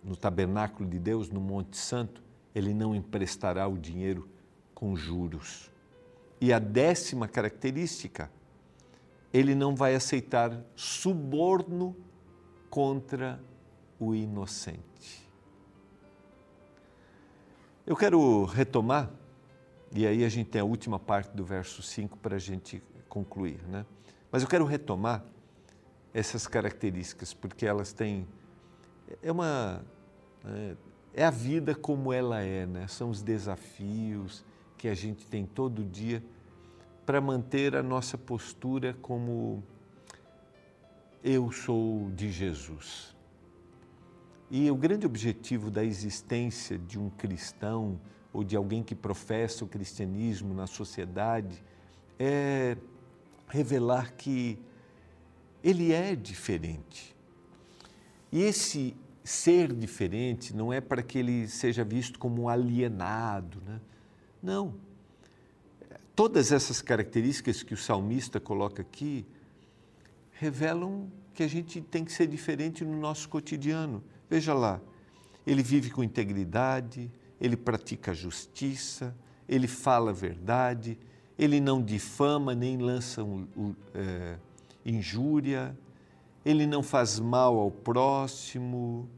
no, 0.04 0.16
tabernáculo 0.16 0.88
de 0.90 1.00
Deus, 1.00 1.30
no 1.30 1.40
Monte 1.40 1.78
Santo, 1.78 2.22
ele 2.54 2.74
não 2.74 2.94
emprestará 2.96 3.68
o 3.68 3.78
dinheiro 3.78 4.28
com 4.74 4.96
juros. 4.96 5.72
E 6.40 6.52
a 6.52 6.60
décima 6.60 7.28
característica, 7.28 8.32
ele 9.34 9.54
não 9.54 9.76
vai 9.76 9.96
aceitar 9.96 10.64
suborno 10.76 11.96
contra 12.70 13.40
o 14.00 14.16
inocente. 14.16 15.30
Eu 17.86 17.96
quero 17.96 18.46
retomar, 18.46 19.12
e 19.92 20.08
aí 20.08 20.24
a 20.24 20.30
gente 20.30 20.50
tem 20.50 20.62
a 20.62 20.66
última 20.66 20.98
parte 20.98 21.36
do 21.36 21.44
verso 21.44 21.82
5 21.82 22.18
para 22.18 22.36
a 22.36 22.40
gente 22.40 22.82
concluir, 23.08 23.62
né? 23.68 23.86
Mas 24.32 24.42
eu 24.42 24.48
quero 24.48 24.66
retomar 24.66 25.24
essas 26.14 26.48
características, 26.48 27.34
porque 27.34 27.66
elas 27.66 27.94
têm. 27.94 28.28
É 29.22 29.32
uma. 29.32 29.84
É, 30.46 30.76
é 31.14 31.24
a 31.24 31.32
vida 31.32 31.76
como 31.76 32.14
ela 32.14 32.42
é, 32.42 32.66
né? 32.66 32.88
São 32.88 33.10
os 33.10 33.22
desafios 33.22 34.44
que 34.78 34.88
a 34.88 34.94
gente 34.94 35.26
tem 35.28 35.46
todo 35.46 35.84
dia 35.84 36.24
para 37.06 37.20
manter 37.20 37.76
a 37.76 37.84
nossa 37.84 38.18
postura 38.18 38.96
como 39.02 39.64
eu 41.24 41.52
sou 41.52 42.10
de 42.12 42.32
Jesus. 42.32 43.16
E 44.50 44.70
o 44.72 44.76
grande 44.76 45.06
objetivo 45.06 45.70
da 45.70 45.84
existência 45.84 46.78
de 46.78 47.00
um 47.00 47.10
cristão 47.10 48.00
ou 48.34 48.44
de 48.44 48.56
alguém 48.56 48.82
que 48.84 48.96
professa 48.96 49.64
o 49.64 49.68
cristianismo 49.68 50.54
na 50.54 50.68
sociedade 50.68 51.64
é 52.18 52.78
revelar 53.48 54.14
que 54.14 54.58
ele 55.64 55.92
é 55.92 56.16
diferente. 56.16 57.16
E 58.32 58.42
esse 58.42 58.96
ser 59.24 59.74
diferente 59.74 60.56
não 60.56 60.72
é 60.74 60.82
para 60.82 61.04
que 61.04 61.18
ele 61.18 61.48
seja 61.48 61.84
visto 61.84 62.18
como 62.18 62.44
um 62.44 62.50
alienado, 62.50 63.62
né? 63.66 63.80
Não. 64.42 64.76
Todas 66.16 66.52
essas 66.52 66.82
características 66.82 67.64
que 67.64 67.74
o 67.74 67.78
salmista 67.78 68.40
coloca 68.40 68.82
aqui 68.82 69.26
revelam 70.32 71.10
que 71.34 71.44
a 71.44 71.48
gente 71.48 71.82
tem 71.82 72.04
que 72.04 72.12
ser 72.12 72.28
diferente 72.28 72.84
no 72.84 73.00
nosso 73.00 73.30
cotidiano. 73.30 74.04
Veja 74.30 74.54
lá, 74.54 74.82
ele 75.46 75.64
vive 75.64 75.90
com 75.90 76.04
integridade, 76.04 77.12
ele 77.40 77.56
pratica 77.56 78.14
justiça, 78.14 79.16
ele 79.48 79.68
fala 79.68 80.12
a 80.12 80.14
verdade, 80.14 80.98
ele 81.38 81.60
não 81.60 81.82
difama 81.82 82.54
nem 82.54 82.78
lança 82.78 83.24
um, 83.24 83.48
um, 83.58 83.76
é, 83.94 84.38
injúria, 84.86 85.76
ele 86.46 86.66
não 86.66 86.82
faz 86.82 87.20
mal 87.20 87.58
ao 87.60 87.72
próximo, 87.72 89.10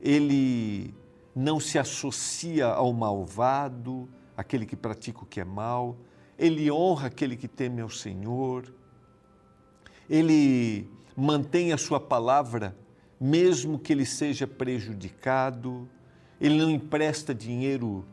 ele 0.00 0.94
não 1.34 1.58
se 1.58 1.78
associa 1.78 2.66
ao 2.66 2.92
malvado, 2.92 4.08
aquele 4.36 4.66
que 4.66 4.76
pratica 4.76 5.22
o 5.22 5.26
que 5.26 5.40
é 5.40 5.44
mal, 5.44 5.96
ele 6.38 6.70
honra 6.70 7.08
aquele 7.08 7.36
que 7.36 7.48
teme 7.48 7.80
ao 7.80 7.90
Senhor, 7.90 8.72
ele 10.08 10.88
mantém 11.16 11.72
a 11.72 11.78
sua 11.78 12.00
palavra 12.00 12.76
mesmo 13.22 13.78
que 13.78 13.92
ele 13.92 14.04
seja 14.04 14.48
prejudicado, 14.48 15.88
ele 16.40 16.58
não 16.58 16.68
empresta 16.68 17.32
dinheiro 17.32 18.04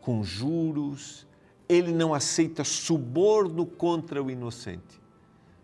com 0.00 0.24
juros, 0.24 1.24
ele 1.68 1.92
não 1.92 2.12
aceita 2.12 2.64
suborno 2.64 3.64
contra 3.64 4.20
o 4.20 4.28
inocente. 4.28 5.00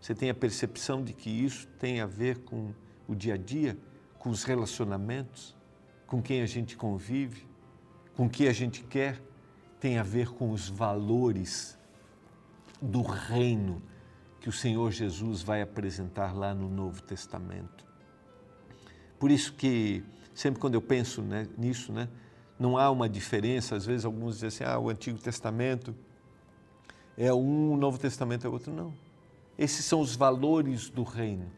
Você 0.02 0.16
tem 0.16 0.28
a 0.28 0.34
percepção 0.34 1.00
de 1.00 1.12
que 1.12 1.30
isso 1.30 1.68
tem 1.78 2.00
a 2.00 2.06
ver 2.06 2.40
com 2.40 2.74
o 3.06 3.14
dia 3.14 3.34
a 3.34 3.36
dia, 3.36 3.78
com 4.18 4.30
os 4.30 4.42
relacionamentos, 4.42 5.54
com 6.08 6.20
quem 6.20 6.42
a 6.42 6.46
gente 6.46 6.76
convive, 6.76 7.46
com 8.16 8.26
o 8.26 8.28
que 8.28 8.48
a 8.48 8.52
gente 8.52 8.82
quer, 8.82 9.22
tem 9.78 9.98
a 9.98 10.02
ver 10.02 10.30
com 10.30 10.50
os 10.50 10.68
valores 10.68 11.78
do 12.80 13.00
reino 13.00 13.80
que 14.40 14.48
o 14.48 14.52
Senhor 14.52 14.90
Jesus 14.90 15.40
vai 15.40 15.62
apresentar 15.62 16.36
lá 16.36 16.52
no 16.52 16.68
Novo 16.68 17.00
Testamento. 17.00 17.86
Por 19.20 19.30
isso 19.30 19.52
que 19.52 20.02
sempre 20.34 20.60
quando 20.60 20.74
eu 20.74 20.82
penso 20.82 21.22
né, 21.22 21.46
nisso, 21.56 21.92
né, 21.92 22.08
não 22.58 22.76
há 22.76 22.90
uma 22.90 23.08
diferença. 23.08 23.76
Às 23.76 23.86
vezes 23.86 24.04
alguns 24.04 24.40
dizem 24.40 24.48
assim, 24.48 24.64
ah, 24.64 24.80
o 24.80 24.90
Antigo 24.90 25.18
Testamento 25.20 25.94
é 27.16 27.32
um, 27.32 27.74
o 27.74 27.76
Novo 27.76 28.00
Testamento 28.00 28.44
é 28.44 28.50
outro. 28.50 28.72
Não. 28.72 29.11
Esses 29.58 29.84
são 29.84 30.00
os 30.00 30.16
valores 30.16 30.88
do 30.88 31.02
reino. 31.02 31.50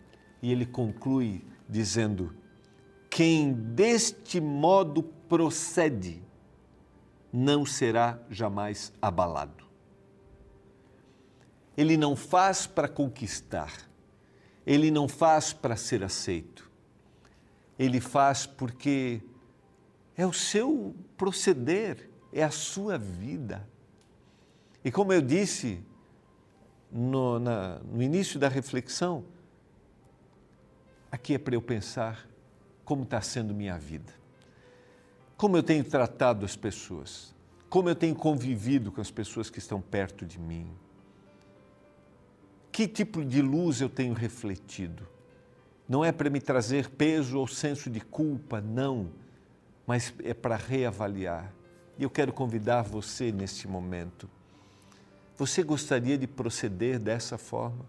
E 0.42 0.52
ele 0.52 0.66
conclui 0.66 1.44
dizendo: 1.68 2.35
quem 3.09 3.52
deste 3.52 4.40
modo 4.40 5.02
procede 5.02 6.22
não 7.33 7.64
será 7.64 8.18
jamais 8.30 8.92
abalado. 9.00 9.64
Ele 11.76 11.96
não 11.96 12.14
faz 12.14 12.66
para 12.66 12.88
conquistar, 12.88 13.72
ele 14.64 14.90
não 14.90 15.09
faz 15.09 15.52
para 15.52 15.76
ser 15.76 16.04
aceito, 16.04 16.70
ele 17.78 18.00
faz 18.00 18.46
porque 18.46 19.20
é 20.16 20.24
o 20.24 20.33
seu 20.33 20.94
proceder, 21.16 22.09
é 22.33 22.44
a 22.44 22.50
sua 22.50 22.96
vida. 22.96 23.68
E 24.85 24.92
como 24.92 25.12
eu 25.12 25.20
disse 25.20 25.85
no, 26.94 27.40
na, 27.40 27.80
no 27.80 28.00
início 28.00 28.38
da 28.38 28.48
reflexão, 28.48 29.24
aqui 31.11 31.35
é 31.35 31.38
para 31.38 31.57
eu 31.57 31.61
pensar 31.61 32.28
como 32.85 33.02
está 33.02 33.20
sendo 33.20 33.52
minha 33.52 33.76
vida, 33.76 34.12
como 35.37 35.57
eu 35.57 35.62
tenho 35.62 35.83
tratado 35.83 36.44
as 36.44 36.54
pessoas, 36.54 37.35
como 37.68 37.88
eu 37.88 37.96
tenho 37.96 38.14
convivido 38.14 38.92
com 38.92 39.00
as 39.00 39.11
pessoas 39.11 39.50
que 39.50 39.59
estão 39.59 39.80
perto 39.80 40.24
de 40.24 40.38
mim, 40.38 40.70
que 42.70 42.87
tipo 42.87 43.24
de 43.24 43.42
luz 43.42 43.80
eu 43.80 43.88
tenho 43.88 44.14
refletido 44.14 45.14
não 45.88 46.04
é 46.04 46.11
para 46.11 46.30
me 46.30 46.40
trazer 46.40 46.88
peso 46.88 47.38
ou 47.38 47.46
senso 47.46 47.90
de 47.90 48.00
culpa, 48.00 48.61
não, 48.61 49.11
mas 49.87 50.14
é 50.24 50.33
para 50.33 50.57
reavaliar. 50.57 51.52
E 51.98 52.02
eu 52.02 52.11
quero 52.11 52.33
convidar 52.33 52.83
você 52.83 53.30
neste 53.30 53.68
momento. 53.68 54.28
Você 55.36 55.62
gostaria 55.62 56.16
de 56.16 56.26
proceder 56.26 56.98
dessa 56.98 57.36
forma? 57.36 57.84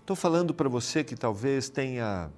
Estou 0.00 0.16
falando 0.16 0.54
para 0.54 0.68
você 0.68 1.04
que 1.04 1.14
talvez 1.14 1.68
tenha 1.68 2.30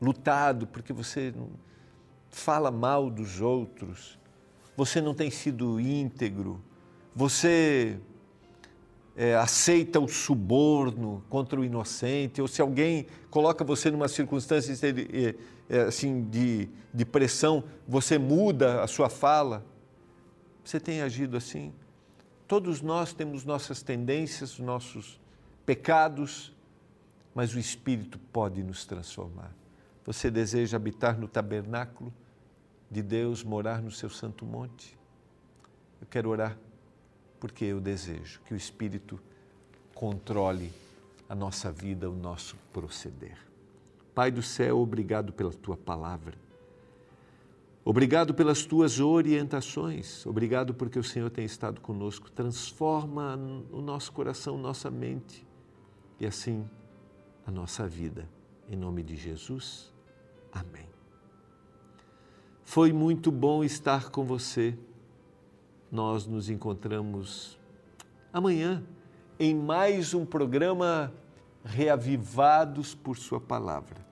lutado 0.00 0.66
porque 0.66 0.92
você 0.92 1.34
fala 2.30 2.70
mal 2.70 3.10
dos 3.10 3.40
outros, 3.40 4.18
você 4.76 5.00
não 5.00 5.12
tem 5.12 5.30
sido 5.30 5.78
íntegro, 5.78 6.62
você 7.14 8.00
é, 9.14 9.34
aceita 9.34 10.00
o 10.00 10.08
suborno 10.08 11.22
contra 11.28 11.60
o 11.60 11.64
inocente, 11.64 12.40
ou 12.40 12.48
se 12.48 12.62
alguém 12.62 13.06
coloca 13.28 13.62
você 13.62 13.90
numa 13.90 14.08
circunstância 14.08 14.72
é, 14.72 15.34
é, 15.68 15.80
assim, 15.82 16.22
de, 16.30 16.70
de 16.94 17.04
pressão, 17.04 17.62
você 17.86 18.16
muda 18.16 18.82
a 18.82 18.86
sua 18.86 19.10
fala. 19.10 19.66
Você 20.64 20.80
tem 20.80 21.02
agido 21.02 21.36
assim? 21.36 21.74
Todos 22.50 22.82
nós 22.82 23.12
temos 23.12 23.44
nossas 23.44 23.80
tendências, 23.80 24.58
nossos 24.58 25.20
pecados, 25.64 26.52
mas 27.32 27.54
o 27.54 27.60
Espírito 27.60 28.18
pode 28.32 28.60
nos 28.64 28.84
transformar. 28.84 29.54
Você 30.04 30.32
deseja 30.32 30.76
habitar 30.76 31.16
no 31.16 31.28
tabernáculo 31.28 32.12
de 32.90 33.02
Deus, 33.02 33.44
morar 33.44 33.80
no 33.80 33.92
seu 33.92 34.10
santo 34.10 34.44
monte? 34.44 34.98
Eu 36.00 36.08
quero 36.08 36.28
orar 36.28 36.58
porque 37.38 37.66
eu 37.66 37.80
desejo 37.80 38.40
que 38.44 38.52
o 38.52 38.56
Espírito 38.56 39.20
controle 39.94 40.72
a 41.28 41.36
nossa 41.36 41.70
vida, 41.70 42.10
o 42.10 42.16
nosso 42.16 42.56
proceder. 42.72 43.38
Pai 44.12 44.32
do 44.32 44.42
céu, 44.42 44.80
obrigado 44.80 45.32
pela 45.32 45.52
tua 45.52 45.76
palavra. 45.76 46.36
Obrigado 47.90 48.32
pelas 48.32 48.64
tuas 48.64 49.00
orientações. 49.00 50.24
Obrigado 50.24 50.72
porque 50.72 50.96
o 50.96 51.02
Senhor 51.02 51.28
tem 51.28 51.44
estado 51.44 51.80
conosco. 51.80 52.30
Transforma 52.30 53.36
o 53.72 53.80
nosso 53.80 54.12
coração, 54.12 54.56
nossa 54.56 54.88
mente 54.88 55.44
e 56.20 56.24
assim 56.24 56.64
a 57.44 57.50
nossa 57.50 57.88
vida. 57.88 58.28
Em 58.68 58.76
nome 58.76 59.02
de 59.02 59.16
Jesus. 59.16 59.92
Amém. 60.52 60.88
Foi 62.62 62.92
muito 62.92 63.32
bom 63.32 63.64
estar 63.64 64.10
com 64.10 64.24
você. 64.24 64.78
Nós 65.90 66.28
nos 66.28 66.48
encontramos 66.48 67.58
amanhã 68.32 68.84
em 69.36 69.52
mais 69.52 70.14
um 70.14 70.24
programa 70.24 71.12
Reavivados 71.64 72.94
por 72.94 73.18
Sua 73.18 73.40
Palavra. 73.40 74.06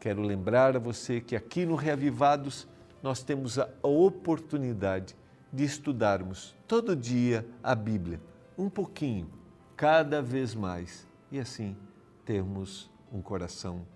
Quero 0.00 0.22
lembrar 0.22 0.74
a 0.74 0.78
você 0.78 1.20
que 1.20 1.36
aqui 1.36 1.66
no 1.66 1.74
Reavivados 1.74 2.66
nós 3.02 3.22
temos 3.22 3.58
a 3.58 3.68
oportunidade 3.82 5.16
de 5.52 5.64
estudarmos 5.64 6.54
todo 6.66 6.94
dia 6.94 7.46
a 7.62 7.74
Bíblia, 7.74 8.20
um 8.56 8.68
pouquinho, 8.68 9.28
cada 9.76 10.22
vez 10.22 10.54
mais, 10.54 11.06
e 11.30 11.38
assim 11.38 11.76
termos 12.24 12.90
um 13.12 13.20
coração 13.20 13.86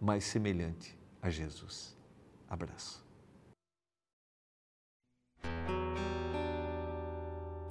mais 0.00 0.24
semelhante 0.24 0.96
a 1.20 1.28
Jesus. 1.28 1.96
Abraço. 2.48 3.04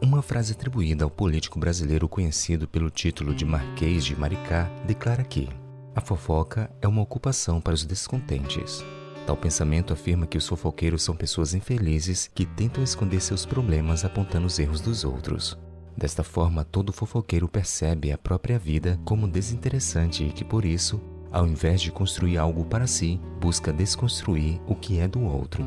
Uma 0.02 0.22
frase 0.22 0.54
atribuída 0.54 1.04
ao 1.04 1.10
político 1.10 1.60
brasileiro 1.60 2.08
conhecido 2.08 2.68
pelo 2.68 2.90
título 2.90 3.36
de 3.36 3.44
Marquês 3.44 4.06
de 4.06 4.16
Maricá 4.16 4.64
declara 4.86 5.24
que 5.24 5.50
a 5.94 6.02
fofoca 6.02 6.72
é 6.82 6.88
uma 6.88 7.02
ocupação 7.02 7.60
para 7.60 7.74
os 7.74 7.86
descontentes. 7.86 8.84
Tal 9.30 9.38
pensamento 9.38 9.94
afirma 9.94 10.26
que 10.26 10.40
os 10.40 10.48
fofoqueiros 10.48 11.04
são 11.04 11.16
pessoas 11.16 11.54
infelizes 11.54 12.28
que 12.34 12.48
tentam 12.48 12.84
esconder 12.84 13.22
seus 13.22 13.46
problemas 13.46 14.04
apontando 14.04 14.48
os 14.48 14.58
erros 14.58 14.82
dos 14.82 15.04
outros. 15.04 15.56
Desta 15.96 16.24
forma, 16.24 16.64
todo 16.64 16.92
fofoqueiro 16.92 17.48
percebe 17.48 18.12
a 18.12 18.18
própria 18.18 18.58
vida 18.58 19.00
como 19.06 19.28
desinteressante 19.28 20.24
e 20.24 20.32
que, 20.32 20.44
por 20.44 20.66
isso, 20.66 21.00
ao 21.32 21.46
invés 21.46 21.80
de 21.80 21.92
construir 21.92 22.40
algo 22.40 22.66
para 22.66 22.88
si, 22.88 23.22
busca 23.40 23.72
desconstruir 23.72 24.60
o 24.66 24.74
que 24.74 24.98
é 24.98 25.08
do 25.08 25.22
outro. 25.22 25.64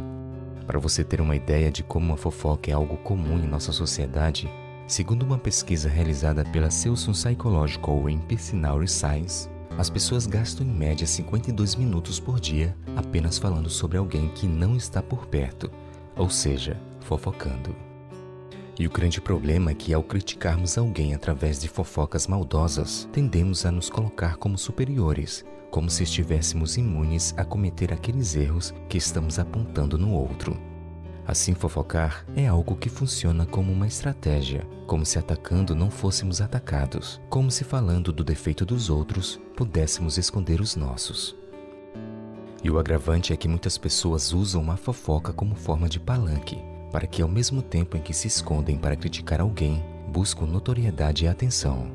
Para 0.66 0.81
você 0.81 1.05
ter 1.05 1.20
uma 1.20 1.37
ideia 1.37 1.70
de 1.70 1.85
como 1.85 2.14
a 2.14 2.16
fofoca 2.16 2.68
é 2.68 2.75
algo 2.75 2.96
comum 2.96 3.38
em 3.38 3.46
nossa 3.46 3.70
sociedade, 3.70 4.51
segundo 4.88 5.22
uma 5.22 5.38
pesquisa 5.38 5.88
realizada 5.88 6.44
pela 6.46 6.68
Selson 6.68 7.12
Psychological 7.12 8.09
and 8.09 8.22
Personality 8.27 8.90
Science, 8.90 9.48
as 9.83 9.90
pessoas 9.90 10.29
gastam 10.29 10.64
em 10.64 10.71
média 10.71 11.05
52 11.05 11.75
minutos 11.75 12.21
por 12.21 12.38
dia 12.38 12.77
apenas 12.95 13.37
falando 13.37 13.68
sobre 13.68 13.99
alguém 13.99 14.29
que 14.29 14.47
não 14.47 14.77
está 14.77 15.03
por 15.03 15.27
perto, 15.27 15.68
ou 16.16 16.31
seja, 16.31 16.81
fofocando. 17.01 17.75
E 18.79 18.87
o 18.87 18.90
grande 18.90 19.21
problema 19.21 19.73
é 19.73 19.75
que, 19.75 19.92
ao 19.92 20.05
criticarmos 20.05 20.79
alguém 20.79 21.14
através 21.14 21.61
de 21.61 21.66
fofocas 21.66 22.29
maldosas, 22.29 23.09
tendemos 23.12 23.66
a 23.66 23.73
nos 23.73 23.90
colocar 23.90 24.37
como 24.37 24.57
superiores, 24.57 25.45
como 25.68 25.90
se 25.90 26.05
estivéssemos 26.05 26.77
imunes 26.77 27.35
a 27.37 27.45
cometer 27.45 27.92
aqueles 27.92 28.37
erros 28.37 28.73
que 28.88 28.97
estamos 28.97 29.40
apontando 29.40 29.99
no 29.99 30.12
outro. 30.12 30.72
Assim, 31.33 31.55
fofocar 31.55 32.27
é 32.37 32.47
algo 32.47 32.77
que 32.77 32.90
funciona 32.90 33.47
como 33.47 33.73
uma 33.73 33.87
estratégia, 33.87 34.66
como 34.87 35.07
se 35.07 35.18
atacando 35.18 35.75
não 35.75 35.90
fôssemos 35.90 36.42
atacados, 36.42 37.23
como 37.31 37.51
se 37.51 37.64
falando 37.64 38.12
do 38.12 38.23
defeito 38.23 38.66
dos 38.66 38.90
outros 38.90 39.40
pudéssemos 39.57 40.18
esconder 40.18 40.61
os 40.61 40.77
nossos. 40.77 41.35
E 42.62 42.71
o 42.71 42.79
agravante 42.79 43.33
é 43.33 43.37
que 43.38 43.49
muitas 43.49 43.79
pessoas 43.79 44.35
usam 44.35 44.71
a 44.71 44.77
fofoca 44.77 45.33
como 45.33 45.55
forma 45.55 45.88
de 45.88 45.99
palanque, 45.99 46.59
para 46.90 47.07
que 47.07 47.23
ao 47.23 47.29
mesmo 47.31 47.62
tempo 47.62 47.97
em 47.97 48.03
que 48.03 48.12
se 48.12 48.29
escondem 48.29 48.77
para 48.77 48.95
criticar 48.95 49.40
alguém, 49.40 49.83
buscam 50.09 50.45
notoriedade 50.45 51.25
e 51.25 51.29
atenção. 51.29 51.90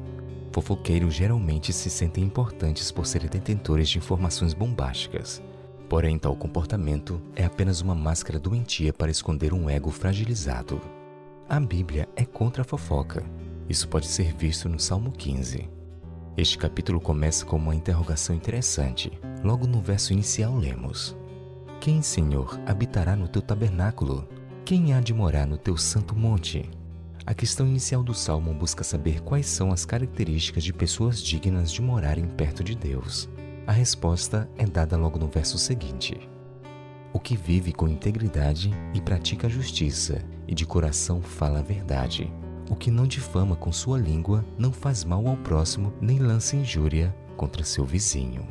Fofoqueiros 0.52 1.14
geralmente 1.14 1.72
se 1.72 1.92
sentem 1.92 2.24
importantes 2.24 2.92
por 2.92 3.06
serem 3.06 3.30
detentores 3.30 3.88
de 3.88 4.00
informações 4.00 4.56
bombásticas, 4.56 5.44
Porém, 5.90 6.20
tal 6.20 6.36
comportamento 6.36 7.22
é 7.36 7.46
apenas 7.46 7.80
uma 7.82 7.96
máscara 7.96 8.38
doentia 8.38 8.92
para 8.92 9.12
esconder 9.12 9.54
um 9.54 9.70
ego 9.70 9.90
fragilizado. 9.90 10.82
A 11.48 11.60
Bíblia 11.60 12.10
é 12.16 12.26
contra 12.26 12.62
a 12.62 12.66
fofoca. 12.66 13.24
Isso 13.70 13.88
pode 13.88 14.08
ser 14.08 14.34
visto 14.36 14.68
no 14.68 14.80
Salmo 14.80 15.12
15. 15.12 15.70
Este 16.36 16.58
capítulo 16.58 17.00
começa 17.00 17.46
com 17.46 17.56
uma 17.56 17.74
interrogação 17.74 18.36
interessante. 18.36 19.12
Logo 19.44 19.66
no 19.66 19.82
verso 19.82 20.12
inicial 20.12 20.56
lemos: 20.56 21.16
Quem, 21.80 22.02
Senhor, 22.02 22.60
habitará 22.66 23.16
no 23.16 23.28
teu 23.28 23.42
tabernáculo? 23.42 24.28
Quem 24.66 24.94
há 24.94 25.00
de 25.00 25.14
morar 25.14 25.48
no 25.48 25.58
teu 25.58 25.78
santo 25.78 26.14
monte? 26.14 26.70
A 27.26 27.34
questão 27.34 27.66
inicial 27.66 28.04
do 28.04 28.14
salmo 28.14 28.54
busca 28.54 28.84
saber 28.84 29.22
quais 29.22 29.48
são 29.48 29.72
as 29.72 29.86
características 29.86 30.64
de 30.64 30.74
pessoas 30.74 31.22
dignas 31.22 31.72
de 31.72 31.82
morarem 31.82 32.28
perto 32.28 32.64
de 32.64 32.76
Deus. 32.76 33.30
A 33.68 33.74
resposta 33.74 34.50
é 34.58 34.66
dada 34.66 34.96
logo 34.96 35.20
no 35.20 35.28
verso 35.28 35.58
seguinte: 35.58 36.18
O 37.12 37.20
que 37.20 37.36
vive 37.36 37.74
com 37.74 37.86
integridade 37.86 38.72
e 38.94 39.02
pratica 39.02 39.48
a 39.48 39.50
justiça, 39.50 40.24
e 40.48 40.56
de 40.56 40.66
coração 40.66 41.22
fala 41.22 41.60
a 41.60 41.62
verdade. 41.62 42.32
O 42.70 42.78
que 42.78 42.90
não 42.90 43.06
difama 43.06 43.58
com 43.58 43.70
sua 43.74 44.00
língua, 44.00 44.46
não 44.58 44.72
faz 44.72 45.04
mal 45.04 45.28
ao 45.28 45.36
próximo, 45.36 45.94
nem 46.00 46.18
lança 46.18 46.56
injúria 46.56 47.14
contra 47.36 47.66
seu 47.66 47.84
vizinho. 47.84 48.48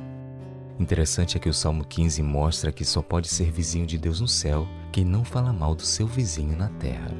Interessante 0.78 1.38
é 1.38 1.40
que 1.40 1.48
o 1.48 1.54
Salmo 1.54 1.86
15 1.86 2.22
mostra 2.22 2.70
que 2.70 2.84
só 2.84 3.00
pode 3.00 3.28
ser 3.28 3.50
vizinho 3.50 3.86
de 3.86 3.96
Deus 3.96 4.20
no 4.20 4.28
céu 4.28 4.68
quem 4.92 5.02
não 5.02 5.24
fala 5.24 5.50
mal 5.50 5.74
do 5.74 5.82
seu 5.82 6.06
vizinho 6.06 6.58
na 6.58 6.68
terra. 6.68 7.10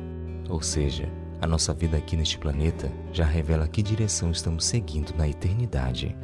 Ou 0.51 0.61
seja, 0.61 1.11
a 1.41 1.47
nossa 1.47 1.73
vida 1.73 1.97
aqui 1.97 2.15
neste 2.15 2.39
planeta 2.39 2.93
já 3.11 3.25
revela 3.25 3.67
que 3.67 3.83
direção 3.83 4.31
estamos 4.31 4.67
seguindo 4.67 5.15
na 5.17 5.27
eternidade. 5.27 6.15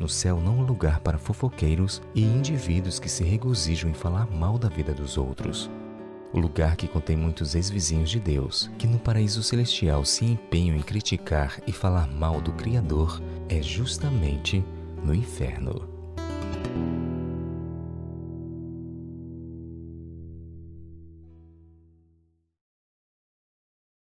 No 0.00 0.08
céu 0.08 0.40
não 0.40 0.62
há 0.62 0.64
lugar 0.64 1.00
para 1.00 1.18
fofoqueiros 1.18 2.00
e 2.14 2.22
indivíduos 2.22 2.98
que 2.98 3.08
se 3.08 3.22
regozijam 3.22 3.90
em 3.90 3.92
falar 3.92 4.26
mal 4.30 4.56
da 4.56 4.66
vida 4.66 4.94
dos 4.94 5.18
outros. 5.18 5.70
O 6.32 6.40
lugar 6.40 6.74
que 6.74 6.88
contém 6.88 7.16
muitos 7.16 7.54
ex-vizinhos 7.54 8.08
de 8.08 8.18
Deus, 8.18 8.70
que 8.78 8.86
no 8.86 8.98
paraíso 8.98 9.42
celestial 9.42 10.02
se 10.06 10.24
empenham 10.24 10.74
em 10.74 10.80
criticar 10.80 11.60
e 11.66 11.72
falar 11.72 12.06
mal 12.06 12.40
do 12.40 12.52
Criador, 12.52 13.20
é 13.46 13.60
justamente 13.60 14.64
no 15.04 15.14
inferno. 15.14 15.99